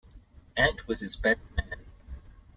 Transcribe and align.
Ant 0.57 0.87
was 0.87 1.01
his 1.01 1.15
best 1.15 1.55
man. 1.55 1.85